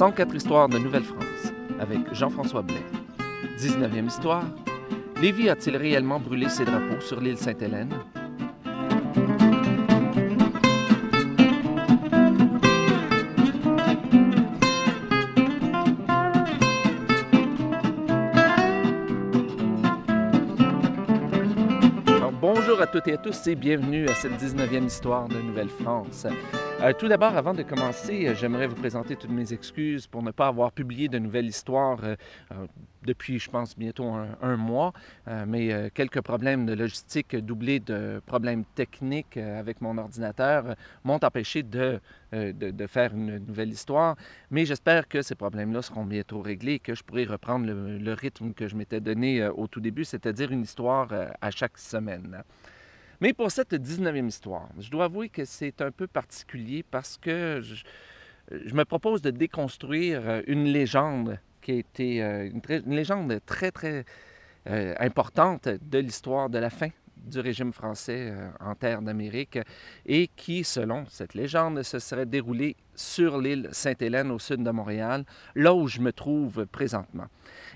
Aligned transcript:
104 0.00 0.34
histoires 0.34 0.66
de 0.66 0.78
Nouvelle-France 0.78 1.52
avec 1.78 2.14
Jean-François 2.14 2.62
Blais. 2.62 2.86
19e 3.58 4.06
histoire. 4.06 4.44
Lévis 5.20 5.50
a-t-il 5.50 5.76
réellement 5.76 6.18
brûlé 6.18 6.48
ses 6.48 6.64
drapeaux 6.64 7.02
sur 7.02 7.20
l'île 7.20 7.36
Sainte-Hélène? 7.36 7.92
Toutes 22.92 23.06
et 23.06 23.12
à 23.12 23.18
tous 23.18 23.46
et 23.46 23.54
bienvenue 23.54 24.08
à 24.08 24.14
cette 24.14 24.32
19e 24.32 24.86
histoire 24.86 25.28
de 25.28 25.40
Nouvelle-France. 25.40 26.26
Euh, 26.82 26.92
tout 26.92 27.06
d'abord, 27.06 27.36
avant 27.36 27.54
de 27.54 27.62
commencer, 27.62 28.26
euh, 28.26 28.34
j'aimerais 28.34 28.66
vous 28.66 28.74
présenter 28.74 29.14
toutes 29.14 29.30
mes 29.30 29.52
excuses 29.52 30.08
pour 30.08 30.24
ne 30.24 30.32
pas 30.32 30.48
avoir 30.48 30.72
publié 30.72 31.06
de 31.06 31.18
nouvelles 31.20 31.46
histoires 31.46 32.00
euh, 32.02 32.16
depuis, 33.04 33.38
je 33.38 33.48
pense, 33.48 33.78
bientôt 33.78 34.06
un, 34.06 34.56
mois. 34.56 34.92
Mais 35.46 35.90
quelques 35.94 36.20
problèmes 36.20 36.66
de 36.66 36.74
logistique 36.74 37.34
doublés 37.34 37.80
de 37.80 38.20
problèmes 38.26 38.64
techniques 38.74 39.38
avec 39.38 39.80
mon 39.80 39.96
ordinateur 39.96 40.74
m'ont 41.04 41.18
empêché 41.22 41.62
de, 41.62 41.98
faire 42.88 43.14
une 43.14 43.38
nouvelle 43.38 43.70
histoire. 43.70 44.16
Mais 44.50 44.66
j'espère 44.66 45.08
que 45.08 45.22
ces 45.22 45.34
problèmes-là 45.34 45.80
seront 45.80 46.04
bientôt 46.04 46.42
réglés 46.42 46.74
et 46.74 46.78
que 46.78 46.94
je 46.94 47.02
pourrai 47.02 47.24
reprendre 47.24 47.66
le, 47.66 48.12
rythme 48.12 48.52
que 48.52 48.68
je 48.68 48.76
m'étais 48.76 49.00
donné 49.00 49.46
au 49.48 49.66
tout 49.66 49.80
début, 49.80 50.04
c'est-à-dire 50.04 50.52
une 50.52 50.62
histoire 50.62 51.08
à 51.40 51.50
chaque 51.50 51.78
semaine. 51.78 52.42
Mais 53.20 53.34
pour 53.34 53.50
cette 53.50 53.74
19e 53.74 54.28
histoire, 54.28 54.68
je 54.78 54.90
dois 54.90 55.04
avouer 55.04 55.28
que 55.28 55.44
c'est 55.44 55.82
un 55.82 55.90
peu 55.90 56.06
particulier 56.06 56.82
parce 56.82 57.18
que 57.18 57.60
je, 57.60 58.74
me 58.74 58.84
propose 58.84 59.20
de 59.20 59.30
déconstruire 59.30 60.26
euh, 60.26 60.42
une 60.46 60.64
légende 60.64 61.38
qui 61.60 61.72
a 61.72 61.74
été 61.74 62.22
euh, 62.22 62.48
une 62.50 62.96
légende 62.96 63.40
très, 63.44 63.70
très 63.70 64.06
euh, 64.68 64.94
importante 64.98 65.68
de 65.68 65.98
l'histoire 65.98 66.48
de 66.48 66.58
la 66.58 66.70
fin 66.70 66.88
du 67.24 67.40
régime 67.40 67.72
français 67.72 68.30
euh, 68.32 68.48
en 68.60 68.74
terre 68.74 69.02
d'Amérique 69.02 69.58
et 70.06 70.28
qui, 70.36 70.64
selon 70.64 71.04
cette 71.08 71.34
légende, 71.34 71.82
se 71.82 71.98
serait 71.98 72.26
déroulée 72.26 72.76
sur 72.94 73.38
l'île 73.38 73.68
Sainte-Hélène 73.72 74.30
au 74.30 74.38
sud 74.38 74.62
de 74.62 74.70
Montréal, 74.70 75.24
là 75.54 75.74
où 75.74 75.86
je 75.86 76.00
me 76.00 76.12
trouve 76.12 76.66
présentement. 76.66 77.26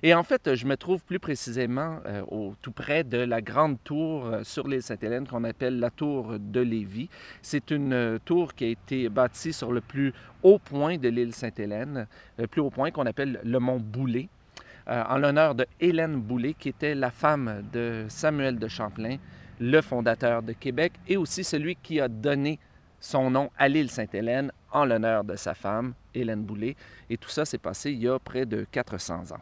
Et 0.02 0.12
en 0.14 0.22
fait, 0.22 0.54
je 0.54 0.66
me 0.66 0.76
trouve 0.76 1.02
plus 1.02 1.18
précisément 1.18 2.00
euh, 2.06 2.22
au, 2.28 2.54
tout 2.60 2.72
près 2.72 3.04
de 3.04 3.18
la 3.18 3.40
grande 3.40 3.82
tour 3.84 4.26
euh, 4.26 4.44
sur 4.44 4.68
l'île 4.68 4.82
Sainte-Hélène 4.82 5.26
qu'on 5.26 5.44
appelle 5.44 5.78
la 5.78 5.90
tour 5.90 6.38
de 6.38 6.60
Lévis. 6.60 7.08
C'est 7.40 7.70
une 7.70 8.18
tour 8.24 8.54
qui 8.54 8.64
a 8.64 8.68
été 8.68 9.08
bâtie 9.08 9.52
sur 9.52 9.72
le 9.72 9.80
plus 9.80 10.12
haut 10.42 10.58
point 10.58 10.98
de 10.98 11.08
l'île 11.08 11.34
Sainte-Hélène, 11.34 12.06
le 12.38 12.46
plus 12.46 12.60
haut 12.60 12.70
point 12.70 12.90
qu'on 12.90 13.06
appelle 13.06 13.40
le 13.42 13.58
mont 13.58 13.80
Boulay, 13.80 14.28
euh, 14.28 14.43
en 14.86 15.18
l'honneur 15.18 15.54
de 15.54 15.66
Hélène 15.80 16.20
Boulay, 16.20 16.54
qui 16.54 16.68
était 16.68 16.94
la 16.94 17.10
femme 17.10 17.64
de 17.72 18.04
Samuel 18.08 18.58
de 18.58 18.68
Champlain, 18.68 19.16
le 19.60 19.80
fondateur 19.80 20.42
de 20.42 20.52
Québec, 20.52 20.92
et 21.08 21.16
aussi 21.16 21.44
celui 21.44 21.76
qui 21.76 22.00
a 22.00 22.08
donné 22.08 22.58
son 23.00 23.30
nom 23.30 23.50
à 23.58 23.68
l'île 23.68 23.90
Sainte-Hélène 23.90 24.50
en 24.72 24.84
l'honneur 24.84 25.24
de 25.24 25.36
sa 25.36 25.54
femme, 25.54 25.94
Hélène 26.14 26.42
Boulay. 26.42 26.74
Et 27.10 27.16
tout 27.16 27.28
ça 27.28 27.44
s'est 27.44 27.58
passé 27.58 27.92
il 27.92 28.02
y 28.02 28.08
a 28.08 28.18
près 28.18 28.46
de 28.46 28.66
400 28.70 29.32
ans. 29.32 29.40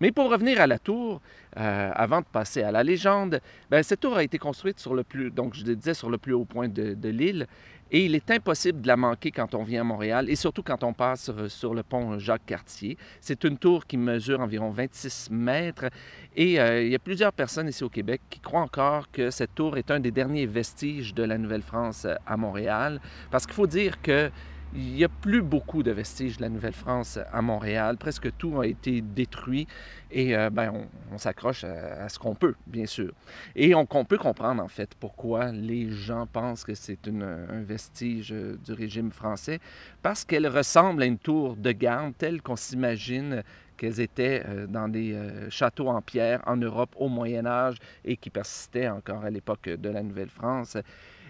Mais 0.00 0.12
pour 0.12 0.30
revenir 0.30 0.60
à 0.60 0.66
la 0.66 0.78
tour, 0.78 1.22
euh, 1.56 1.90
avant 1.94 2.20
de 2.20 2.26
passer 2.26 2.62
à 2.62 2.70
la 2.70 2.82
légende, 2.82 3.40
ben, 3.70 3.82
cette 3.82 4.00
tour 4.00 4.16
a 4.16 4.22
été 4.22 4.38
construite 4.38 4.78
sur 4.78 4.94
le 4.94 5.04
plus, 5.04 5.30
donc 5.30 5.54
je 5.54 5.62
disais, 5.62 5.94
sur 5.94 6.10
le 6.10 6.18
plus 6.18 6.34
haut 6.34 6.44
point 6.44 6.68
de 6.68 7.08
l'île, 7.08 7.46
et 7.90 8.04
il 8.04 8.14
est 8.14 8.30
impossible 8.30 8.80
de 8.80 8.86
la 8.86 8.96
manquer 8.96 9.30
quand 9.30 9.54
on 9.54 9.62
vient 9.62 9.82
à 9.82 9.84
Montréal, 9.84 10.28
et 10.28 10.36
surtout 10.36 10.62
quand 10.62 10.82
on 10.84 10.92
passe 10.92 11.24
sur, 11.24 11.50
sur 11.50 11.74
le 11.74 11.82
pont 11.82 12.18
Jacques-Cartier. 12.18 12.96
C'est 13.20 13.44
une 13.44 13.58
tour 13.58 13.86
qui 13.86 13.96
mesure 13.96 14.40
environ 14.40 14.70
26 14.70 15.30
mètres, 15.30 15.86
et 16.34 16.60
euh, 16.60 16.82
il 16.82 16.90
y 16.90 16.94
a 16.94 16.98
plusieurs 16.98 17.32
personnes 17.32 17.68
ici 17.68 17.84
au 17.84 17.88
Québec 17.88 18.20
qui 18.28 18.40
croient 18.40 18.60
encore 18.60 19.10
que 19.10 19.30
cette 19.30 19.54
tour 19.54 19.76
est 19.76 19.90
un 19.90 20.00
des 20.00 20.10
derniers 20.10 20.46
vestiges 20.46 21.14
de 21.14 21.22
la 21.22 21.38
Nouvelle-France 21.38 22.04
euh, 22.04 22.14
à 22.26 22.36
Montréal, 22.36 23.00
parce 23.30 23.46
qu'il 23.46 23.54
faut 23.54 23.66
dire 23.66 24.00
que 24.02 24.30
il 24.76 24.92
n'y 24.92 25.04
a 25.04 25.08
plus 25.08 25.40
beaucoup 25.40 25.82
de 25.82 25.90
vestiges 25.90 26.36
de 26.36 26.42
la 26.42 26.50
Nouvelle-France 26.50 27.18
à 27.32 27.40
Montréal. 27.40 27.96
Presque 27.96 28.30
tout 28.36 28.60
a 28.60 28.66
été 28.66 29.00
détruit 29.00 29.66
et 30.10 30.36
euh, 30.36 30.50
ben, 30.50 30.86
on, 31.10 31.18
s'accroche 31.18 31.64
à, 31.64 32.08
ce 32.10 32.18
qu'on 32.18 32.34
peut, 32.34 32.54
bien 32.66 32.84
sûr. 32.84 33.12
Et 33.54 33.74
on, 33.74 33.86
on 33.90 34.04
peut 34.04 34.18
comprendre 34.18 34.62
en 34.62 34.68
fait 34.68 34.94
pourquoi 35.00 35.50
les 35.50 35.90
gens 35.90 36.26
pensent 36.26 36.64
que 36.64 36.74
c'est 36.74 37.08
un 37.08 37.62
vestige 37.62 38.32
euh, 38.32 38.58
du 38.64 38.72
régime 38.72 39.10
français, 39.10 39.60
parce 40.02 40.24
qu'elle 40.24 40.46
ressemble 40.46 41.02
à 41.02 41.06
une 41.06 41.18
tour 41.18 41.56
de 41.56 41.72
garde 41.72 42.12
telle 42.18 42.42
qu'on 42.42 42.56
s'imagine 42.56 43.42
qu'elles 43.78 44.00
étaient 44.00 44.42
euh, 44.46 44.66
dans 44.66 44.88
des 44.88 45.18
châteaux 45.48 45.88
en 45.88 46.02
pierre 46.02 46.42
en 46.46 46.56
Europe 46.56 46.94
au 46.96 47.08
Moyen 47.08 47.46
Âge 47.46 47.78
et 48.04 48.16
qui 48.16 48.28
persistaient 48.28 48.88
encore 48.88 49.24
à 49.24 49.30
l'époque 49.30 49.70
de 49.70 49.88
la 49.88 50.02
Nouvelle-France. 50.02 50.76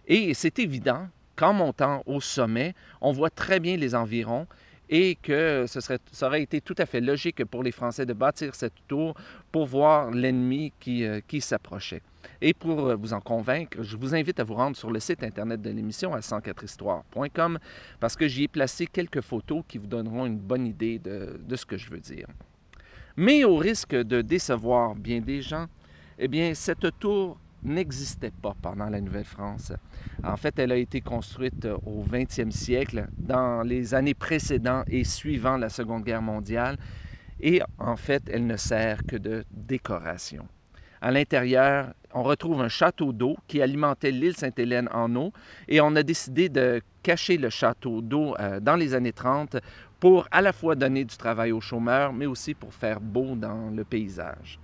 Et 0.08 0.34
c'est 0.34 0.58
évident 0.58 1.08
qu'en 1.36 1.52
montant 1.52 2.02
au 2.06 2.20
sommet, 2.20 2.74
on 3.00 3.12
voit 3.12 3.30
très 3.30 3.60
bien 3.60 3.76
les 3.76 3.94
environs 3.94 4.46
et 4.88 5.16
que 5.16 5.64
ce 5.66 5.80
serait, 5.80 5.98
ça 6.12 6.28
aurait 6.28 6.42
été 6.42 6.60
tout 6.60 6.74
à 6.78 6.86
fait 6.86 7.00
logique 7.00 7.44
pour 7.44 7.62
les 7.62 7.72
Français 7.72 8.06
de 8.06 8.12
bâtir 8.12 8.54
cette 8.54 8.86
tour 8.86 9.14
pour 9.50 9.66
voir 9.66 10.10
l'ennemi 10.10 10.72
qui, 10.78 11.04
euh, 11.04 11.20
s'approchait. 11.40 12.02
Et 12.40 12.54
pour 12.54 12.86
euh, 12.86 12.94
vous 12.96 13.12
en 13.12 13.20
convaincre, 13.20 13.82
je 13.82 13.96
vous 13.96 14.14
invite 14.14 14.38
à 14.40 14.44
vous 14.44 14.54
rendre 14.54 14.76
sur 14.76 14.90
le 14.90 15.00
site 15.00 15.22
internet 15.22 15.60
de 15.60 15.70
l'émission 15.70 16.14
à 16.14 16.20
104histoire.com 16.20 17.58
parce 18.00 18.16
que 18.16 18.28
j'y 18.28 18.44
ai 18.44 18.48
placé 18.48 18.86
quelques 18.86 19.20
photos 19.20 19.62
qui 19.66 19.78
vous 19.78 19.86
donneront 19.86 20.26
une 20.26 20.38
bonne 20.38 20.66
idée 20.66 20.98
de, 20.98 21.40
de 21.40 21.56
ce 21.56 21.66
que 21.66 21.76
je 21.76 21.90
veux 21.90 22.00
dire. 22.00 22.26
Mais 23.16 23.44
au 23.44 23.56
risque 23.56 23.94
de 23.94 24.20
décevoir 24.20 24.94
bien 24.94 25.20
des 25.20 25.40
gens, 25.40 25.66
eh 26.18 26.28
bien, 26.28 26.54
cette 26.54 26.86
tour 26.98 27.38
n'existait 27.66 28.30
pas 28.30 28.54
pendant 28.62 28.88
la 28.88 29.00
Nouvelle-France. 29.00 29.72
En 30.24 30.36
fait, 30.36 30.58
elle 30.58 30.72
a 30.72 30.76
été 30.76 31.00
construite 31.00 31.64
euh, 31.64 31.76
au 31.84 32.02
20e 32.02 32.50
siècle, 32.50 33.06
dans 33.18 33.62
les 33.62 33.94
années 33.94 34.14
précédentes 34.14 34.86
et 34.88 35.04
suivant 35.04 35.56
la 35.56 35.68
Seconde 35.68 36.04
Guerre 36.04 36.22
mondiale, 36.22 36.76
et 37.40 37.60
en 37.78 37.96
fait, 37.96 38.22
elle 38.32 38.46
ne 38.46 38.56
sert 38.56 39.04
que 39.06 39.16
de 39.16 39.44
décoration. 39.50 40.46
À 41.00 41.10
l'intérieur, 41.10 41.92
on 42.14 42.22
retrouve 42.22 42.62
un 42.62 42.68
château 42.68 43.12
d'eau 43.12 43.36
qui 43.46 43.60
alimentait 43.60 44.10
l'île 44.10 44.36
Sainte-Hélène 44.36 44.88
en 44.92 45.14
eau, 45.16 45.32
et 45.68 45.80
on 45.80 45.94
a 45.96 46.02
décidé 46.02 46.48
de 46.48 46.80
cacher 47.02 47.36
le 47.36 47.50
château 47.50 48.00
d'eau 48.00 48.34
euh, 48.40 48.58
dans 48.58 48.76
les 48.76 48.94
années 48.94 49.12
30 49.12 49.56
pour 50.00 50.26
à 50.30 50.40
la 50.40 50.52
fois 50.52 50.74
donner 50.74 51.04
du 51.04 51.16
travail 51.16 51.52
aux 51.52 51.60
chômeurs, 51.60 52.12
mais 52.12 52.26
aussi 52.26 52.54
pour 52.54 52.72
faire 52.72 53.00
beau 53.00 53.34
dans 53.34 53.70
le 53.70 53.84
paysage. 53.84 54.58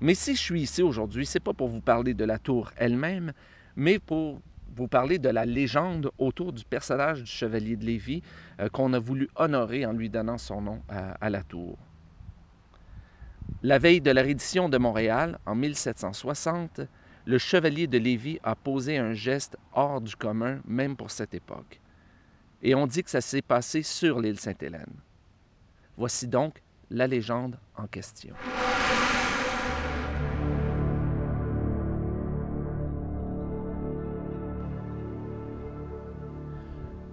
Mais 0.00 0.14
si 0.14 0.34
je 0.34 0.40
suis 0.40 0.62
ici 0.62 0.82
aujourd'hui, 0.82 1.26
c'est 1.26 1.40
pas 1.40 1.52
pour 1.52 1.68
vous 1.68 1.80
parler 1.80 2.14
de 2.14 2.24
la 2.24 2.38
tour 2.38 2.70
elle-même, 2.76 3.32
mais 3.76 3.98
pour 3.98 4.40
vous 4.76 4.88
parler 4.88 5.18
de 5.18 5.28
la 5.28 5.44
légende 5.44 6.10
autour 6.18 6.52
du 6.52 6.64
personnage 6.64 7.22
du 7.22 7.30
chevalier 7.30 7.76
de 7.76 7.84
Lévis 7.84 8.22
euh, 8.60 8.68
qu'on 8.68 8.92
a 8.92 8.98
voulu 8.98 9.28
honorer 9.36 9.86
en 9.86 9.92
lui 9.92 10.10
donnant 10.10 10.38
son 10.38 10.60
nom 10.60 10.82
à, 10.88 11.12
à 11.12 11.30
la 11.30 11.42
tour. 11.42 11.78
La 13.62 13.78
veille 13.78 14.00
de 14.00 14.10
la 14.10 14.22
reddition 14.22 14.68
de 14.68 14.76
Montréal, 14.78 15.38
en 15.46 15.54
1760, 15.54 16.80
le 17.26 17.38
chevalier 17.38 17.86
de 17.86 17.98
Lévis 17.98 18.38
a 18.42 18.54
posé 18.54 18.98
un 18.98 19.14
geste 19.14 19.56
hors 19.72 20.00
du 20.00 20.16
commun, 20.16 20.60
même 20.66 20.96
pour 20.96 21.10
cette 21.10 21.34
époque. 21.34 21.80
Et 22.62 22.74
on 22.74 22.86
dit 22.86 23.02
que 23.02 23.10
ça 23.10 23.20
s'est 23.20 23.42
passé 23.42 23.82
sur 23.82 24.20
l'île 24.20 24.38
Sainte-Hélène. 24.38 24.92
Voici 25.96 26.26
donc 26.26 26.62
la 26.90 27.06
légende 27.06 27.58
en 27.76 27.86
question. 27.86 28.34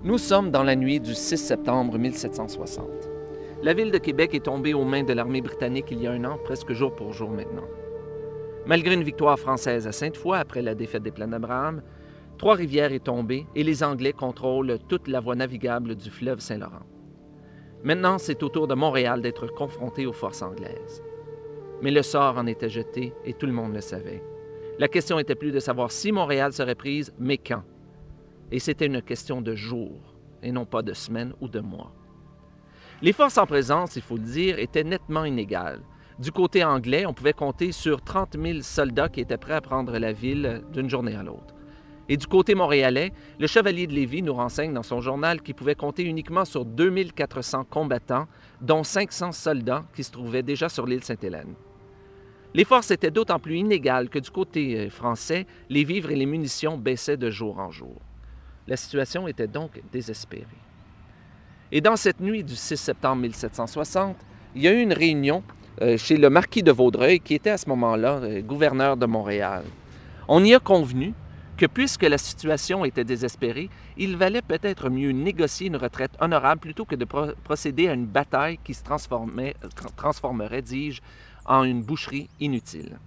Nous 0.03 0.17
sommes 0.17 0.49
dans 0.49 0.63
la 0.63 0.75
nuit 0.75 0.99
du 0.99 1.13
6 1.13 1.37
septembre 1.37 1.99
1760. 1.99 2.87
La 3.61 3.75
ville 3.75 3.91
de 3.91 3.99
Québec 3.99 4.33
est 4.33 4.45
tombée 4.45 4.73
aux 4.73 4.83
mains 4.83 5.03
de 5.03 5.13
l'armée 5.13 5.41
britannique 5.41 5.91
il 5.91 6.01
y 6.01 6.07
a 6.07 6.11
un 6.11 6.25
an, 6.25 6.39
presque 6.43 6.73
jour 6.73 6.95
pour 6.95 7.13
jour 7.13 7.29
maintenant. 7.29 7.67
Malgré 8.65 8.95
une 8.95 9.03
victoire 9.03 9.37
française 9.37 9.85
à 9.85 9.91
Sainte-Foy 9.91 10.39
après 10.39 10.63
la 10.63 10.73
défaite 10.73 11.03
des 11.03 11.11
plaines 11.11 11.29
d'Abraham, 11.29 11.83
Trois-Rivières 12.39 12.91
est 12.91 13.03
tombée 13.03 13.45
et 13.53 13.63
les 13.63 13.83
Anglais 13.83 14.11
contrôlent 14.11 14.79
toute 14.89 15.07
la 15.07 15.19
voie 15.19 15.35
navigable 15.35 15.95
du 15.95 16.09
fleuve 16.09 16.39
Saint-Laurent. 16.39 16.87
Maintenant, 17.83 18.17
c'est 18.17 18.41
au 18.41 18.49
tour 18.49 18.67
de 18.67 18.73
Montréal 18.73 19.21
d'être 19.21 19.45
confronté 19.53 20.07
aux 20.07 20.13
forces 20.13 20.41
anglaises. 20.41 21.03
Mais 21.83 21.91
le 21.91 22.01
sort 22.01 22.39
en 22.39 22.47
était 22.47 22.69
jeté 22.69 23.13
et 23.23 23.33
tout 23.33 23.45
le 23.45 23.53
monde 23.53 23.75
le 23.75 23.81
savait. 23.81 24.23
La 24.79 24.87
question 24.87 25.19
était 25.19 25.35
plus 25.35 25.51
de 25.51 25.59
savoir 25.59 25.91
si 25.91 26.11
Montréal 26.11 26.53
serait 26.53 26.73
prise, 26.73 27.13
mais 27.19 27.37
quand. 27.37 27.61
Et 28.51 28.59
c'était 28.59 28.87
une 28.87 29.01
question 29.01 29.41
de 29.41 29.55
jours, 29.55 30.15
et 30.43 30.51
non 30.51 30.65
pas 30.65 30.81
de 30.81 30.93
semaines 30.93 31.33
ou 31.39 31.47
de 31.47 31.59
mois. 31.59 31.93
Les 33.01 33.13
forces 33.13 33.37
en 33.37 33.45
présence, 33.45 33.95
il 33.95 34.01
faut 34.01 34.17
le 34.17 34.23
dire, 34.23 34.59
étaient 34.59 34.83
nettement 34.83 35.25
inégales. 35.25 35.81
Du 36.19 36.31
côté 36.31 36.63
anglais, 36.63 37.05
on 37.07 37.13
pouvait 37.13 37.33
compter 37.33 37.71
sur 37.71 38.01
30 38.03 38.37
000 38.39 38.59
soldats 38.61 39.09
qui 39.09 39.21
étaient 39.21 39.37
prêts 39.37 39.55
à 39.55 39.61
prendre 39.61 39.97
la 39.97 40.11
ville 40.11 40.61
d'une 40.71 40.89
journée 40.89 41.15
à 41.15 41.23
l'autre. 41.23 41.55
Et 42.09 42.17
du 42.17 42.27
côté 42.27 42.53
montréalais, 42.55 43.13
le 43.39 43.47
chevalier 43.47 43.87
de 43.87 43.93
Lévis 43.93 44.21
nous 44.21 44.33
renseigne 44.33 44.73
dans 44.73 44.83
son 44.83 45.01
journal 45.01 45.41
qu'il 45.41 45.55
pouvait 45.55 45.75
compter 45.75 46.03
uniquement 46.03 46.45
sur 46.45 46.65
2400 46.65 47.63
combattants, 47.63 48.27
dont 48.59 48.83
500 48.83 49.31
soldats 49.31 49.85
qui 49.95 50.03
se 50.03 50.11
trouvaient 50.11 50.43
déjà 50.43 50.67
sur 50.67 50.85
l'île 50.85 51.03
Sainte-Hélène. 51.03 51.55
Les 52.53 52.65
forces 52.65 52.91
étaient 52.91 53.11
d'autant 53.11 53.39
plus 53.39 53.55
inégales 53.55 54.09
que 54.09 54.19
du 54.19 54.29
côté 54.29 54.77
euh, 54.77 54.89
français, 54.89 55.47
les 55.69 55.85
vivres 55.85 56.11
et 56.11 56.17
les 56.17 56.25
munitions 56.25 56.77
baissaient 56.77 57.15
de 57.15 57.29
jour 57.29 57.59
en 57.59 57.71
jour. 57.71 57.95
La 58.71 58.77
situation 58.77 59.27
était 59.27 59.49
donc 59.49 59.81
désespérée. 59.91 60.45
Et 61.73 61.81
dans 61.81 61.97
cette 61.97 62.21
nuit 62.21 62.41
du 62.41 62.55
6 62.55 62.77
septembre 62.77 63.23
1760, 63.23 64.15
il 64.55 64.61
y 64.61 64.67
a 64.69 64.71
eu 64.71 64.81
une 64.81 64.93
réunion 64.93 65.43
euh, 65.81 65.97
chez 65.97 66.15
le 66.15 66.29
marquis 66.29 66.63
de 66.63 66.71
Vaudreuil, 66.71 67.19
qui 67.19 67.33
était 67.33 67.49
à 67.49 67.57
ce 67.57 67.67
moment-là 67.67 68.19
euh, 68.19 68.41
gouverneur 68.41 68.95
de 68.95 69.05
Montréal. 69.05 69.65
On 70.29 70.41
y 70.41 70.55
a 70.55 70.59
convenu 70.59 71.13
que 71.57 71.65
puisque 71.65 72.03
la 72.03 72.17
situation 72.17 72.85
était 72.85 73.03
désespérée, 73.03 73.69
il 73.97 74.15
valait 74.15 74.41
peut-être 74.41 74.89
mieux 74.89 75.11
négocier 75.11 75.67
une 75.67 75.75
retraite 75.75 76.13
honorable 76.21 76.61
plutôt 76.61 76.85
que 76.85 76.95
de 76.95 77.03
procéder 77.03 77.89
à 77.89 77.93
une 77.93 78.05
bataille 78.05 78.57
qui 78.63 78.73
se 78.73 78.83
transformerait, 78.85 80.61
dis-je, 80.61 81.01
en 81.43 81.65
une 81.65 81.83
boucherie 81.83 82.29
inutile. 82.39 82.99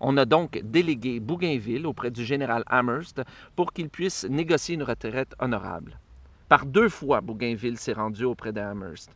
On 0.00 0.16
a 0.16 0.24
donc 0.24 0.60
délégué 0.62 1.20
Bougainville 1.20 1.86
auprès 1.86 2.10
du 2.10 2.24
général 2.24 2.62
Amherst 2.66 3.22
pour 3.56 3.72
qu'il 3.72 3.88
puisse 3.88 4.24
négocier 4.24 4.74
une 4.74 4.82
retraite 4.82 5.34
honorable. 5.38 5.98
Par 6.48 6.66
deux 6.66 6.88
fois, 6.88 7.20
Bougainville 7.20 7.78
s'est 7.78 7.94
rendu 7.94 8.24
auprès 8.24 8.52
d'Amherst. 8.52 9.10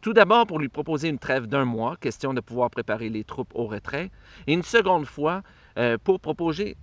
Tout 0.00 0.14
d'abord 0.14 0.46
pour 0.46 0.58
lui 0.58 0.68
proposer 0.68 1.08
une 1.08 1.18
trêve 1.18 1.46
d'un 1.46 1.66
mois, 1.66 1.96
question 1.96 2.32
de 2.32 2.40
pouvoir 2.40 2.70
préparer 2.70 3.10
les 3.10 3.22
troupes 3.22 3.52
au 3.54 3.66
retrait, 3.66 4.10
et 4.46 4.54
une 4.54 4.62
seconde 4.62 5.04
fois 5.04 5.42
euh, 5.76 5.98
pour 6.02 6.20
proposer, 6.20 6.76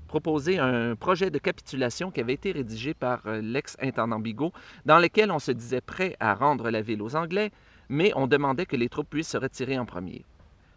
un 0.59 0.95
projet 0.95 1.31
de 1.31 1.39
capitulation 1.39 2.11
qui 2.11 2.21
avait 2.21 2.33
été 2.33 2.51
rédigé 2.51 2.93
par 2.93 3.21
euh, 3.25 3.41
l'ex-intendant 3.41 4.19
Bigot, 4.19 4.53
dans 4.85 4.99
lequel 4.99 5.31
on 5.31 5.39
se 5.39 5.51
disait 5.51 5.81
prêt 5.81 6.15
à 6.19 6.35
rendre 6.35 6.69
la 6.69 6.81
ville 6.81 7.01
aux 7.01 7.15
Anglais, 7.15 7.51
mais 7.89 8.11
on 8.15 8.27
demandait 8.27 8.67
que 8.67 8.75
les 8.75 8.87
troupes 8.87 9.09
puissent 9.09 9.29
se 9.29 9.37
retirer 9.37 9.79
en 9.79 9.85
premier. 9.85 10.23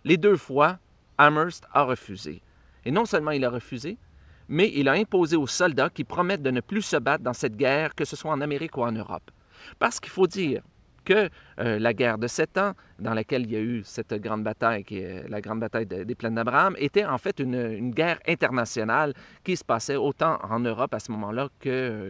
Les 0.04 0.16
deux 0.16 0.36
fois, 0.36 0.78
Amherst 1.18 1.66
a 1.74 1.84
refusé. 1.84 2.40
Et 2.84 2.90
non 2.90 3.04
seulement 3.04 3.30
il 3.30 3.44
a 3.44 3.50
refusé, 3.50 3.98
mais 4.48 4.70
il 4.74 4.88
a 4.88 4.92
imposé 4.92 5.36
aux 5.36 5.46
soldats 5.46 5.90
qui 5.90 6.04
promettent 6.04 6.42
de 6.42 6.50
ne 6.50 6.60
plus 6.60 6.82
se 6.82 6.96
battre 6.96 7.22
dans 7.22 7.32
cette 7.32 7.56
guerre, 7.56 7.94
que 7.94 8.04
ce 8.04 8.16
soit 8.16 8.32
en 8.32 8.40
Amérique 8.40 8.76
ou 8.76 8.82
en 8.82 8.92
Europe. 8.92 9.30
Parce 9.78 10.00
qu'il 10.00 10.10
faut 10.10 10.26
dire, 10.26 10.62
que 11.04 11.28
euh, 11.58 11.78
la 11.78 11.92
guerre 11.92 12.18
de 12.18 12.26
sept 12.26 12.56
ans, 12.58 12.72
dans 12.98 13.14
laquelle 13.14 13.42
il 13.42 13.52
y 13.52 13.56
a 13.56 13.60
eu 13.60 13.82
cette 13.84 14.14
grande 14.14 14.44
bataille, 14.44 14.84
qui 14.84 14.98
est 14.98 15.28
la 15.28 15.40
grande 15.40 15.60
bataille 15.60 15.86
des 15.86 16.14
plaines 16.14 16.34
d'Abraham, 16.34 16.74
était 16.78 17.04
en 17.04 17.18
fait 17.18 17.38
une, 17.40 17.90
guerre 17.90 18.18
internationale 18.28 19.14
qui 19.42 19.56
se 19.56 19.64
passait 19.64 19.96
autant 19.96 20.38
en 20.42 20.60
Europe 20.60 20.94
à 20.94 21.00
ce 21.00 21.10
moment-là 21.12 21.48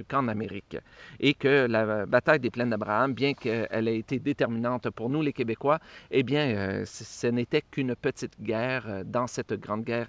qu'en 0.09 0.29
Amérique. 0.29 0.77
Et 1.21 1.35
que 1.35 1.67
la 1.67 2.07
bataille 2.07 2.41
des 2.41 2.51
plaines 2.51 2.71
d'Abraham, 2.71 3.15
bien 3.15 3.35
qu'elle 3.35 3.89
ait 3.89 3.99
été 3.99 4.19
déterminante 4.19 4.91
pour 4.91 5.09
nous, 5.11 5.23
les 5.23 5.33
Québécois, 5.33 5.79
eh 6.11 6.23
bien, 6.23 6.49
euh, 6.49 6.85
ce 6.85 7.27
n'était 7.29 7.63
qu'une 7.63 7.95
petite 7.95 8.41
guerre 8.41 8.85
euh, 8.89 9.05
dans 9.05 9.27
cette 9.27 9.53
grande 9.55 9.85
guerre, 9.85 10.09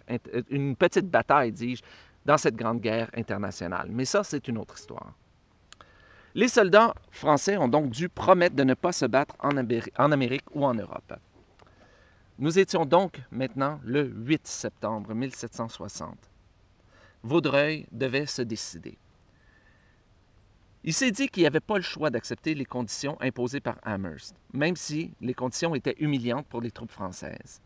une 0.50 0.76
petite 0.76 1.10
bataille, 1.10 1.52
dis-je, 1.52 1.82
dans 2.26 2.38
cette 2.38 2.56
grande 2.56 2.82
guerre 2.82 3.10
internationale. 3.16 3.88
Mais 3.90 4.06
ça, 4.06 4.24
c'est 4.24 4.48
une 4.48 4.58
autre 4.58 4.76
histoire. 4.76 5.14
Les 6.34 6.48
soldats 6.48 6.94
français 7.12 7.58
ont 7.58 7.68
donc 7.68 7.90
dû 7.90 8.08
promettre 8.08 8.56
de 8.56 8.64
ne 8.64 8.74
pas 8.74 8.94
se 8.94 9.06
battre 9.06 9.36
en, 9.40 9.58
Amérique 9.58 10.46
ou 10.54 10.66
en 10.66 10.74
Europe. 10.74 11.14
Nous 12.40 12.58
étions 12.58 12.86
donc 12.86 13.20
maintenant 13.32 13.80
le 13.84 14.04
8 14.04 14.48
septembre 14.48 15.14
1760. 15.14 16.18
Vaudreuil 17.24 17.86
devait 17.92 18.26
se 18.26 18.42
décider. 18.42 18.98
Il 20.84 20.94
s'est 20.94 21.12
dit 21.12 21.28
qu'il 21.28 21.44
n'y 21.44 21.48
avait 21.48 21.60
pas 21.60 21.76
le 21.76 21.84
choix 21.84 22.10
d'accepter 22.10 22.56
les 22.56 22.66
conditions 22.66 23.18
imposées 23.22 23.60
par 23.60 23.78
Amherst, 23.84 24.36
même 24.54 24.76
si 24.76 25.14
les 25.22 25.36
conditions 25.36 25.76
étaient 25.76 25.98
humiliantes 26.00 26.48
pour 26.48 26.62
les 26.62 26.72
troupes 26.72 26.92
françaises. 26.92 27.62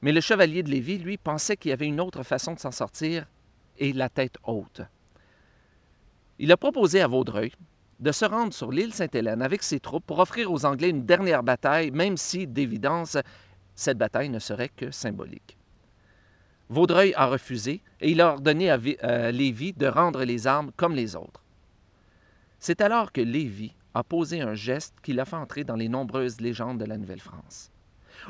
Mais 0.00 0.12
le 0.12 0.20
chevalier 0.20 0.62
de 0.62 0.70
Lévis, 0.70 0.98
lui, 0.98 1.18
pensait 1.18 1.56
qu'il 1.56 1.70
y 1.70 1.74
avait 1.74 1.86
une 1.86 2.00
autre 2.00 2.22
façon 2.22 2.54
de 2.54 2.60
s'en 2.60 2.70
sortir 2.70 3.26
et 3.76 3.92
la 3.92 4.08
tête 4.08 4.38
haute. 4.44 4.82
Il 6.38 6.52
a 6.52 6.56
proposé 6.56 7.00
à 7.00 7.06
Vaudreuil 7.06 7.52
de 7.98 8.12
se 8.12 8.26
rendre 8.26 8.52
sur 8.52 8.70
l'île 8.70 8.92
Sainte-Hélène 8.92 9.40
avec 9.40 9.62
ses 9.62 9.80
troupes 9.80 10.04
pour 10.04 10.18
offrir 10.18 10.52
aux 10.52 10.66
Anglais 10.66 10.90
une 10.90 11.06
dernière 11.06 11.42
bataille, 11.42 11.90
même 11.90 12.18
si, 12.18 12.46
d'évidence, 12.46 13.16
cette 13.74 13.96
bataille 13.96 14.28
ne 14.28 14.38
serait 14.38 14.68
que 14.68 14.90
symbolique. 14.90 15.56
Vaudreuil 16.68 17.14
a 17.14 17.26
refusé 17.26 17.80
et 18.00 18.10
il 18.10 18.20
a 18.20 18.32
ordonné 18.32 18.70
à 18.70 19.30
Lévis 19.30 19.72
de 19.72 19.86
rendre 19.86 20.24
les 20.24 20.46
armes 20.46 20.72
comme 20.76 20.94
les 20.94 21.16
autres. 21.16 21.42
C'est 22.58 22.82
alors 22.82 23.12
que 23.12 23.20
Lévis 23.20 23.74
a 23.94 24.02
posé 24.02 24.42
un 24.42 24.54
geste 24.54 24.94
qui 25.02 25.14
l'a 25.14 25.24
fait 25.24 25.36
entrer 25.36 25.64
dans 25.64 25.76
les 25.76 25.88
nombreuses 25.88 26.40
légendes 26.40 26.78
de 26.78 26.84
la 26.84 26.98
Nouvelle-France. 26.98 27.70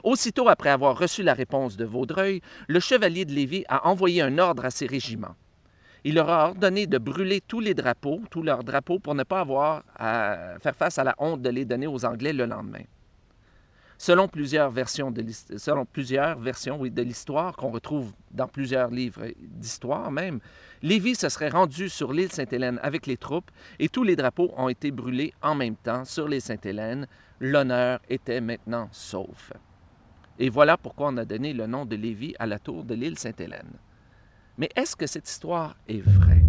Aussitôt 0.05 0.49
après 0.49 0.71
avoir 0.71 0.97
reçu 0.97 1.23
la 1.25 1.35
réponse 1.35 1.77
de 1.77 1.85
Vaudreuil, 1.85 2.41
le 2.69 2.79
chevalier 2.79 3.25
de 3.25 3.33
Lévis 3.33 3.65
a 3.69 3.89
envoyé 3.89 4.23
un 4.23 4.39
ordre 4.39 4.65
à 4.65 4.71
ses 4.71 4.87
régiments 4.87 5.35
il 6.07 6.15
leur 6.15 6.31
a 6.31 6.47
ordonné 6.47 6.87
de 6.87 6.99
brûler 6.99 7.41
tous 7.41 7.59
les 7.59 7.75
drapeaux, 7.75 8.21
tous 8.31 8.41
leurs 8.41 8.63
drapeaux, 8.63 9.01
pour 9.01 9.17
ne 9.17 9.25
pas 9.25 9.41
avoir 9.41 9.83
à 9.97 10.55
faire 10.61 10.77
face 10.77 10.99
à 10.99 11.05
la 11.05 11.17
honte 11.19 11.43
de 11.43 11.49
les 11.51 11.65
donner 11.65 11.89
aux 11.89 12.05
Anglais 12.05 12.33
le 12.33 12.47
lendemain. 12.47 12.85
Selon 13.99 14.29
plusieurs 14.29 14.71
versions 14.71 15.11
de, 15.11 15.25
selon 15.57 15.85
plusieurs 15.85 16.39
versions 16.39 16.79
de 16.79 17.03
l'histoire 17.03 17.57
qu'on 17.57 17.73
retrouve 17.73 18.13
dans 18.31 18.47
plusieurs 18.47 18.91
livres 18.93 19.25
d'histoire 19.41 20.13
même, 20.13 20.39
Lévis 20.81 21.17
se 21.17 21.29
serait 21.29 21.49
rendu 21.49 21.89
sur 21.89 22.13
l'île 22.13 22.31
Sainte-Hélène 22.31 22.79
avec 22.85 23.09
les 23.09 23.17
troupes 23.17 23.51
et 23.81 23.89
tous 23.89 24.05
les 24.05 24.15
drapeaux 24.15 24.55
ont 24.57 24.69
été 24.69 24.93
brûlés 24.93 25.35
en 25.43 25.57
même 25.57 25.75
temps 25.75 26.05
sur 26.05 26.29
l'île 26.29 26.41
Sainte-Hélène. 26.41 27.09
L'honneur 27.41 27.99
était 28.09 28.41
maintenant 28.41 28.89
sauf. 28.93 29.53
Et 30.39 30.51
voilà 30.51 30.77
pourquoi 30.77 31.09
on 31.09 31.17
a 31.17 31.25
donné 31.25 31.53
le 31.53 31.67
nom 31.67 31.85
de 31.85 31.97
Lévis 31.97 32.37
à 32.39 32.47
la 32.47 32.61
tour 32.61 32.85
de 32.85 32.95
l'île 32.95 33.19
Sainte-Hélène. 33.19 33.73
Mais 34.59 34.71
est-ce 34.77 34.97
que 34.97 35.07
cette 35.07 35.29
histoire 35.29 35.77
est 35.89 36.01
vraie? 36.01 36.46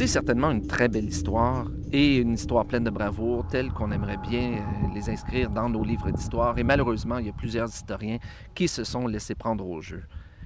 C'est 0.00 0.06
certainement 0.06 0.50
une 0.50 0.66
très 0.66 0.88
belle 0.88 1.04
histoire 1.04 1.66
et 1.92 2.16
une 2.16 2.32
histoire 2.32 2.64
pleine 2.64 2.84
de 2.84 2.88
bravoure, 2.88 3.46
telle 3.46 3.70
qu'on 3.70 3.92
aimerait 3.92 4.16
bien 4.16 4.54
euh, 4.54 4.94
les 4.94 5.10
inscrire 5.10 5.50
dans 5.50 5.68
nos 5.68 5.84
livres 5.84 6.10
d'histoire. 6.10 6.56
Et 6.56 6.62
malheureusement, 6.62 7.18
il 7.18 7.26
y 7.26 7.28
a 7.28 7.34
plusieurs 7.34 7.68
historiens 7.68 8.16
qui 8.54 8.66
se 8.66 8.82
sont 8.82 9.06
laissés 9.06 9.34
prendre 9.34 9.68
au 9.68 9.82
jeu. 9.82 10.02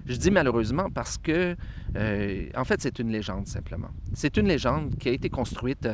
Je 0.07 0.17
dis 0.17 0.33
malheureusement 0.33 0.91
parce 0.93 1.19
que, 1.19 1.55
euh, 1.95 2.49
en 2.57 2.65
fait, 2.65 2.83
c'est 2.83 2.99
une 2.99 3.13
légende 3.13 3.47
simplement. 3.47 3.91
C'est 4.13 4.37
une 4.39 4.49
légende 4.49 4.97
qui 4.99 5.09
a 5.09 5.13
été 5.13 5.31
construite 5.31 5.89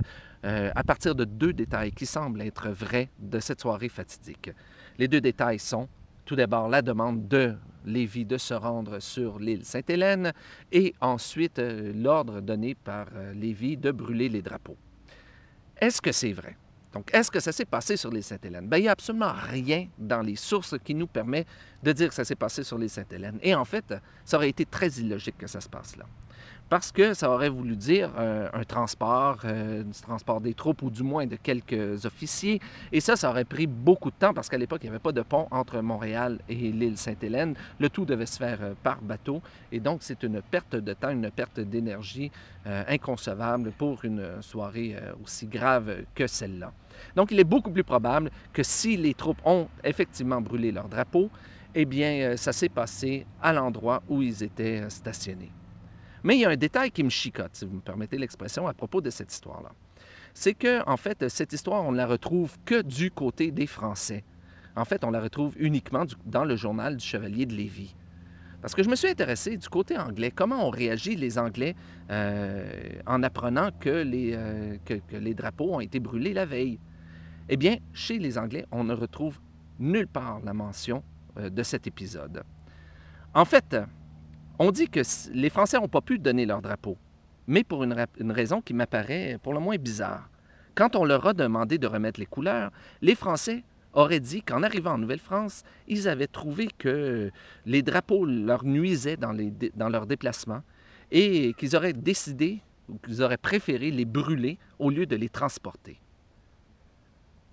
euh, 0.47 0.71
à 0.75 0.83
partir 0.83 1.15
de 1.15 1.25
deux 1.25 1.53
détails 1.53 1.93
qui 1.93 2.07
semblent 2.07 2.41
être 2.41 2.71
vrais 2.71 3.11
de 3.19 3.41
cette 3.41 3.61
soirée 3.61 3.91
fatidique. 3.91 4.53
Les 4.97 5.07
deux 5.07 5.21
détails 5.21 5.59
sont, 5.59 5.87
tout 6.25 6.35
d'abord, 6.35 6.71
la 6.71 6.81
demande 6.81 7.29
de 7.29 7.55
Lévis 7.85 8.25
de 8.25 8.39
se 8.39 8.55
rendre 8.55 9.01
sur 9.01 9.39
l'île 9.39 9.65
Sainte-Hélène 9.65 10.33
et 10.71 10.95
ensuite 11.01 11.59
l'ordre 11.59 12.41
donné 12.41 12.75
par 12.75 13.07
Lévis 13.35 13.77
de 13.77 13.91
brûler 13.91 14.29
les 14.29 14.43
drapeaux. 14.43 14.77
Est-ce 15.81 16.03
que 16.03 16.13
c'est 16.13 16.33
vrai? 16.33 16.57
Donc, 16.93 17.09
est-ce 17.15 17.31
que 17.31 17.39
ça 17.39 17.53
s'est 17.53 17.65
passé 17.65 17.97
sur 17.97 18.11
les 18.11 18.23
Sainte-Hélène? 18.23 18.69
Bien, 18.69 18.79
il 18.79 18.83
n'y 18.83 18.89
a 18.89 18.93
absolument 18.93 19.33
rien 19.33 19.87
dans 19.97 20.23
les 20.23 20.37
sources 20.37 20.75
qui 20.83 20.95
nous 20.95 21.07
permet 21.07 21.47
de 21.83 21.93
dire 21.93 22.09
que 22.09 22.15
ça 22.15 22.25
s'est 22.25 22.37
passé 22.37 22.63
sur 22.63 22.79
les 22.79 22.89
Sainte-Hélène. 22.89 23.39
Et 23.43 23.55
en 23.55 23.65
fait, 23.65 23.95
ça 24.25 24.37
aurait 24.37 24.51
été 24.51 24.67
très 24.67 24.89
illogique 24.89 25.39
que 25.39 25.47
ça 25.47 25.61
se 25.61 25.69
passe 25.69 25.97
là 25.97 26.07
parce 26.71 26.93
que 26.93 27.15
ça 27.15 27.29
aurait 27.29 27.49
voulu 27.49 27.77
dire 27.77 28.13
euh, 28.17 28.49
un 28.55 28.63
transport, 28.63 29.41
euh, 29.45 29.83
du 29.83 30.01
transport 30.01 30.41
des 30.41 30.55
troupes 30.55 30.83
ou 30.83 30.91
du 30.91 31.03
moins 31.03 31.27
de 31.27 31.35
quelques 31.35 32.07
officiers. 32.07 32.61
Et 32.93 33.01
ça, 33.01 33.17
ça 33.17 33.29
aurait 33.29 33.45
pris 33.45 33.67
beaucoup 33.67 34.11
de 34.11 34.17
temps 34.17 34.33
parce 34.33 34.49
qu'à 34.49 34.57
l'époque, 34.57 34.81
il 34.83 34.87
n'y 34.87 34.91
avait 34.91 35.01
pas 35.01 35.13
de 35.13 35.23
pont 35.23 35.49
entre 35.51 35.81
Montréal 35.81 36.39
et 36.49 36.55
l'île 36.55 36.97
Sainte-Hélène. 36.97 37.57
Le 37.81 37.89
tout 37.91 38.05
devait 38.05 38.25
se 38.25 38.39
faire 38.39 38.59
euh, 38.63 38.75
par 38.85 39.03
bateau. 39.03 39.43
Et 39.73 39.81
donc, 39.81 39.99
c'est 40.03 40.23
une 40.23 40.41
perte 40.41 40.77
de 40.77 40.93
temps, 40.95 41.11
une 41.11 41.31
perte 41.31 41.61
d'énergie 41.61 42.31
inconcevable 42.67 43.73
pour 43.73 44.05
une 44.05 44.43
soirée 44.43 44.95
aussi 45.25 45.47
grave 45.47 46.05
que 46.15 46.27
celle-là. 46.27 46.73
Donc, 47.17 47.31
il 47.31 47.41
est 47.41 47.45
beaucoup 47.45 47.71
plus 47.71 47.83
probable 47.83 48.31
que 48.53 48.63
si 48.63 48.99
les 48.99 49.15
troupes 49.15 49.41
ont 49.47 49.67
effectivement 49.83 50.43
brûlé 50.43 50.71
leur 50.71 50.87
drapeau, 50.87 51.31
eh 51.75 51.85
bien, 51.85 52.37
ça 52.37 52.53
s'est 52.53 52.69
passé 52.69 53.27
à 53.41 53.53
l'endroit 53.53 54.03
où 54.09 54.23
ils 54.23 54.43
étaient 54.43 54.89
stationnés. 54.91 55.53
Mais 56.23 56.37
il 56.37 56.41
y 56.41 56.45
a 56.45 56.51
un 56.51 56.57
détail 56.57 56.91
qui 56.91 57.03
me 57.03 57.09
chicote, 57.09 57.55
si 57.55 57.65
vous 57.65 57.77
me 57.77 57.81
permettez 57.81 58.19
l'expression, 58.19 58.67
à 58.67 58.75
propos 58.75 59.01
de 59.01 59.11
cette 59.11 59.33
histoire-là. 59.33 59.73
C'est 60.35 60.55
que, 60.55 60.87
en 60.89 60.97
fait, 60.97 61.29
cette 61.29 61.53
histoire, 61.53 61.85
on 61.85 61.93
ne 61.93 61.97
la 61.97 62.07
retrouve 62.07 62.57
que 62.65 62.83
du 62.83 63.11
côté 63.11 63.51
des 63.51 63.67
Français. 63.67 64.25
En 64.77 64.85
fait, 64.85 65.05
on 65.05 65.11
la 65.11 65.21
retrouve 65.21 65.55
uniquement 65.59 66.05
dans 66.27 66.45
le 66.45 66.57
journal 66.57 66.97
du 66.97 67.05
Chevalier 67.05 67.47
de 67.47 67.55
Lévis. 67.55 67.95
Parce 68.61 68.75
que 68.75 68.83
je 68.83 68.91
me 68.91 68.97
suis 68.97 69.09
intéressé 69.09 69.57
du 69.57 69.69
côté 69.69 69.97
anglais, 69.97 70.31
comment 70.31 70.67
ont 70.67 70.71
réagi 70.71 71.17
les 71.17 71.39
Anglais 71.39 71.75
euh, 72.11 72.69
en 73.07 73.23
apprenant 73.23 73.71
que 73.79 73.89
les, 73.89 74.33
euh, 74.35 74.77
que, 74.85 74.95
les 75.17 75.33
drapeaux 75.33 75.75
ont 75.75 75.81
été 75.81 75.99
brûlés 75.99 76.35
la 76.35 76.45
veille. 76.45 76.79
Eh 77.49 77.57
bien, 77.57 77.79
chez 77.95 78.19
les 78.19 78.37
Anglais, 78.37 78.67
on 78.71 78.85
ne 78.85 78.93
retrouve 78.93 79.41
nulle 79.79 80.07
part 80.07 80.41
la 80.45 80.53
mention 80.53 80.99
euh, 80.99 81.20
de 81.49 81.63
cet 81.63 81.87
épisode. 81.87 82.43
En 83.33 83.45
fait, 83.45 83.77
on 84.59 84.71
dit 84.73 84.89
que 84.89 85.01
les 85.33 85.51
Français 85.51 85.79
n'ont 85.79 85.89
pas 85.89 86.01
pu 86.01 86.19
donner 86.19 86.45
leur 86.45 86.61
drapeau, 86.61 86.99
mais 87.47 87.65
pour 87.65 87.85
une, 87.85 87.95
raison 88.31 88.61
qui 88.61 88.75
m'apparaît 88.75 89.39
pour 89.43 89.55
le 89.55 89.61
moins 89.61 89.77
bizarre. 89.77 90.29
Quand 90.75 90.97
on 90.97 91.05
leur 91.05 91.27
a 91.27 91.33
demandé 91.33 91.79
de 91.79 91.87
remettre 91.87 92.21
les 92.21 92.27
couleurs, 92.27 92.71
les 93.01 93.15
Français 93.15 93.65
aurait 93.93 94.21
dit 94.21 94.43
qu'en 94.43 94.63
arrivant 94.63 94.93
en 94.93 94.99
Nouvelle-France, 94.99 95.65
ils 95.89 96.09
avaient 96.09 96.27
trouvé 96.27 96.69
que 96.79 97.31
les 97.67 97.83
drapeaux 97.83 98.25
leur 98.25 98.65
nuisaient 98.65 99.17
dans, 99.17 99.35
dans 99.75 99.89
leur 99.89 100.07
déplacement 100.07 100.63
et 101.11 101.55
qu'ils 101.55 101.75
auraient 101.75 101.93
décidé 101.93 102.61
ou 102.89 102.99
qu'ils 102.99 103.23
auraient 103.23 103.37
préféré 103.37 103.91
les 103.91 104.05
brûler 104.05 104.59
au 104.79 104.91
lieu 104.91 105.07
de 105.07 105.17
les 105.17 105.29
transporter. 105.29 106.01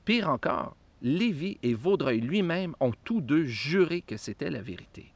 Pire 0.06 0.30
encore, 0.30 0.76
Lévy 1.02 1.58
et 1.64 1.74
Vaudreuil 1.74 2.22
lui-même 2.22 2.76
ont 2.80 2.94
tous 3.04 3.22
deux 3.22 3.46
juré 3.46 4.02
que 4.02 4.18
c'était 4.18 4.50
la 4.50 4.62
vérité. 4.62 5.14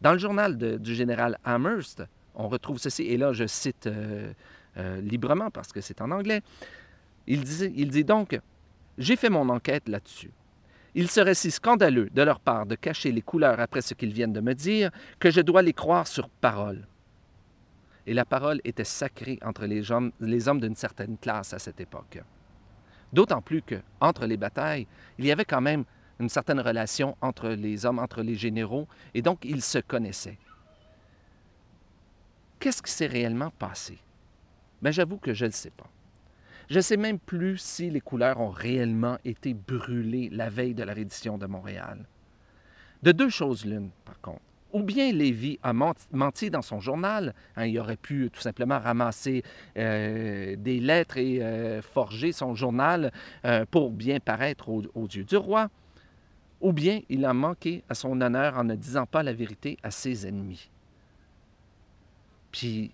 Dans 0.00 0.12
le 0.12 0.18
journal 0.18 0.56
du 0.78 0.94
général 0.94 1.38
Amherst, 1.44 2.02
on 2.34 2.48
retrouve 2.48 2.78
ceci, 2.78 3.02
et 3.04 3.16
là 3.16 3.32
je 3.32 3.46
cite 3.46 3.86
euh, 3.86 4.32
euh, 4.76 5.00
librement 5.00 5.50
parce 5.50 5.72
que 5.72 5.80
c'est 5.80 6.00
en 6.00 6.10
anglais, 6.10 6.42
il 7.26 7.42
dit, 7.42 7.72
il 7.74 7.90
dit 7.90 8.04
donc 8.04 8.38
j'ai 8.96 9.16
fait 9.16 9.30
mon 9.30 9.48
enquête 9.48 9.88
là-dessus. 9.88 10.30
Il 10.94 11.08
serait 11.08 11.34
si 11.34 11.50
scandaleux 11.50 12.08
de 12.10 12.22
leur 12.22 12.40
part 12.40 12.66
de 12.66 12.74
cacher 12.74 13.12
les 13.12 13.22
couleurs 13.22 13.60
après 13.60 13.82
ce 13.82 13.94
qu'ils 13.94 14.12
viennent 14.12 14.32
de 14.32 14.40
me 14.40 14.54
dire 14.54 14.90
que 15.18 15.30
je 15.30 15.40
dois 15.40 15.62
les 15.62 15.72
croire 15.72 16.06
sur 16.06 16.28
parole. 16.28 16.86
Et 18.06 18.14
la 18.14 18.24
parole 18.24 18.60
était 18.64 18.84
sacrée 18.84 19.38
entre 19.42 19.66
les 19.66 19.92
hommes, 19.92 20.12
les 20.20 20.48
hommes 20.48 20.60
d'une 20.60 20.74
certaine 20.74 21.18
classe 21.18 21.52
à 21.52 21.58
cette 21.58 21.80
époque. 21.80 22.20
D'autant 23.12 23.40
plus 23.40 23.62
que, 23.62 23.80
entre 24.00 24.26
les 24.26 24.36
batailles, 24.36 24.86
il 25.18 25.24
y 25.24 25.32
avait 25.32 25.44
quand 25.44 25.60
même 25.60 25.84
une 26.20 26.28
certaine 26.28 26.60
relation 26.60 27.16
entre 27.20 27.48
les 27.50 27.86
hommes, 27.86 27.98
entre 27.98 28.22
les 28.22 28.34
généraux, 28.34 28.88
et 29.14 29.22
donc 29.22 29.44
ils 29.44 29.62
se 29.62 29.78
connaissaient. 29.78 30.38
Qu'est-ce 32.58 32.82
qui 32.82 32.90
s'est 32.90 33.06
réellement 33.06 33.50
passé? 33.50 33.98
Ben, 34.82 34.90
j'avoue 34.90 35.18
que 35.18 35.32
je 35.32 35.44
ne 35.44 35.50
le 35.50 35.54
sais 35.54 35.70
pas. 35.70 35.88
Je 36.68 36.76
ne 36.76 36.82
sais 36.82 36.96
même 36.96 37.18
plus 37.18 37.56
si 37.56 37.88
les 37.88 38.00
couleurs 38.00 38.40
ont 38.40 38.50
réellement 38.50 39.16
été 39.24 39.54
brûlées 39.54 40.28
la 40.30 40.50
veille 40.50 40.74
de 40.74 40.82
la 40.82 40.92
reddition 40.92 41.38
de 41.38 41.46
Montréal. 41.46 42.04
De 43.02 43.12
deux 43.12 43.30
choses 43.30 43.64
l'une, 43.64 43.90
par 44.04 44.20
contre. 44.20 44.42
Ou 44.72 44.82
bien 44.82 45.12
Lévy 45.12 45.58
a 45.62 45.72
menti 45.72 46.50
dans 46.50 46.60
son 46.60 46.78
journal, 46.78 47.34
hein, 47.56 47.64
il 47.64 47.78
aurait 47.78 47.96
pu 47.96 48.28
tout 48.30 48.40
simplement 48.40 48.78
ramasser 48.78 49.42
euh, 49.78 50.56
des 50.56 50.78
lettres 50.78 51.16
et 51.16 51.42
euh, 51.42 51.80
forger 51.80 52.32
son 52.32 52.54
journal 52.54 53.10
euh, 53.46 53.64
pour 53.70 53.90
bien 53.90 54.20
paraître 54.20 54.68
aux, 54.68 55.06
yeux 55.06 55.24
du 55.24 55.36
roi, 55.36 55.70
ou 56.60 56.74
bien 56.74 57.00
il 57.08 57.24
a 57.24 57.32
manqué 57.32 57.82
à 57.88 57.94
son 57.94 58.20
honneur 58.20 58.58
en 58.58 58.64
ne 58.64 58.74
disant 58.74 59.06
pas 59.06 59.22
la 59.22 59.32
vérité 59.32 59.78
à 59.82 59.90
ses 59.90 60.26
ennemis. 60.26 60.68
Puis, 62.52 62.90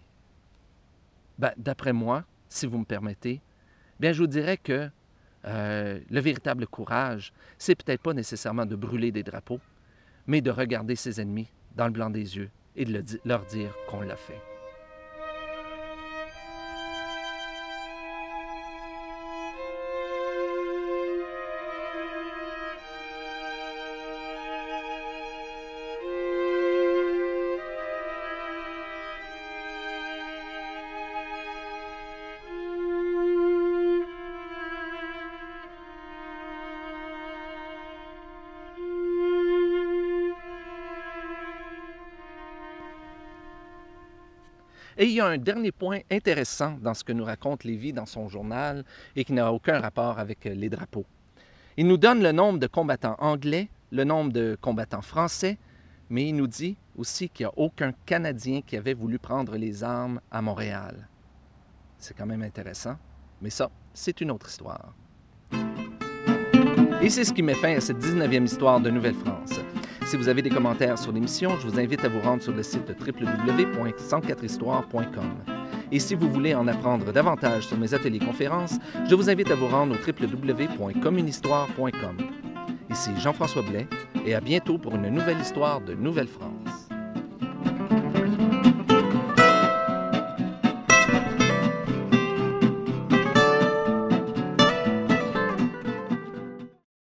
ben, 1.38 1.52
d'après 1.57 1.93
moi, 1.93 2.23
si 2.49 2.66
vous 2.66 2.78
me 2.78 2.85
permettez, 2.85 3.40
bien, 3.99 4.12
je 4.12 4.21
vous 4.21 4.28
dirais 4.28 4.59
que 4.59 4.88
le 5.47 6.21
véritable 6.21 6.66
courage, 6.66 7.33
c'est 7.59 7.75
peut-être 7.75 8.00
pas 8.00 8.14
nécessairement 8.14 8.64
de 8.64 8.76
brûler 8.76 9.12
des 9.12 9.23
drapeaux, 9.23 9.61
mais 10.26 10.40
de 10.40 10.50
regarder 10.50 10.97
ses 10.97 11.21
ennemis 11.21 11.49
dans 11.75 11.87
le 11.87 11.93
blanc 11.93 12.11
des 12.11 12.37
yeux 12.37 12.50
et 12.76 12.85
de 12.85 13.02
leur 13.25 13.45
dire 13.47 13.75
qu'on 13.88 14.00
l'a 14.00 14.16
fait. 14.16 14.53
Et 44.97 45.07
il 45.07 45.13
y 45.13 45.21
a 45.21 45.27
un 45.27 45.39
dernier 45.39 45.73
point 45.73 46.01
intéressant 46.11 46.79
dans 46.81 46.95
ce 46.95 47.03
que 47.03 47.13
nous 47.13 47.25
raconte 47.25 47.65
Lévy 47.65 47.93
dans 47.93 48.07
son 48.07 48.29
journal 48.29 48.85
et 49.17 49.25
qui 49.25 49.33
n'a 49.33 49.53
aucun 49.53 49.81
rapport 49.81 50.19
avec 50.19 50.47
euh, 50.47 50.55
les 50.55 50.69
drapeaux. 50.69 51.07
Il 51.77 51.89
nous 51.89 51.97
donne 51.97 52.23
le 52.23 52.31
nombre 52.31 52.59
de 52.59 52.69
combattants 52.69 53.17
anglais, 53.19 53.69
le 53.91 54.05
nombre 54.05 54.33
de 54.33 54.57
combattants 54.61 55.03
français, 55.03 55.59
mais 56.09 56.29
il 56.29 56.37
nous 56.37 56.47
dit 56.47 56.77
aussi 56.97 57.29
qu'il 57.29 57.47
n'y 57.47 57.51
a 57.51 57.53
aucun 57.57 57.93
Canadien 58.07 58.61
qui 58.63 58.77
avait 58.77 58.95
voulu 58.95 59.19
prendre 59.19 59.57
les 59.57 59.83
armes 59.83 60.21
à 60.31 60.41
Montréal. 60.41 61.09
C'est 61.99 62.17
quand 62.17 62.27
même 62.27 62.43
intéressant, 62.43 62.97
mais 63.43 63.51
ça, 63.51 63.71
c'est 63.93 64.21
une 64.21 64.31
autre 64.31 64.49
histoire. 64.49 64.95
Et 67.03 67.11
c'est 67.11 67.25
ce 67.25 67.33
qui 67.33 67.43
met 67.43 67.55
fin 67.55 67.77
à 67.77 67.81
cette 67.81 67.99
19e 67.99 68.45
histoire 68.45 68.81
de 68.81 68.91
Nouvelle-France. 68.91 69.61
Si 70.14 70.18
vous 70.18 70.28
avez 70.28 70.42
des 70.42 70.50
commentaires 70.50 70.97
sur 70.97 71.11
l'émission, 71.11 71.59
je 71.59 71.66
vous 71.66 71.80
invite 71.80 72.04
à 72.04 72.09
vous 72.09 72.21
rendre 72.21 72.40
sur 72.40 72.52
le 72.52 72.62
site 72.62 72.88
www.104histoire.com. 72.88 75.35
Et 75.90 75.99
si 75.99 76.14
vous 76.14 76.30
voulez 76.30 76.54
en 76.54 76.68
apprendre 76.68 77.12
davantage 77.12 77.66
sur 77.66 77.76
mes 77.76 77.94
ateliers 77.94 78.21
conférences, 78.21 78.76
je 79.11 79.16
vous 79.16 79.28
invite 79.28 79.50
à 79.50 79.56
vous 79.56 79.66
rendre 79.66 79.97
au 79.97 79.99
www.communhistoire.com. 79.99 82.16
Ici 82.90 83.11
Jean-François 83.18 83.62
Blais 83.62 83.88
et 84.25 84.37
à 84.37 84.40
bientôt 84.40 84.78
pour 84.78 84.94
une 84.94 85.09
nouvelle 85.09 85.40
histoire 85.40 85.80
de 85.80 85.94
Nouvelle-France. 85.94 86.53